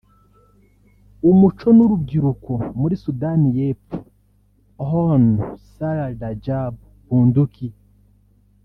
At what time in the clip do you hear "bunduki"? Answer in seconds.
7.07-7.67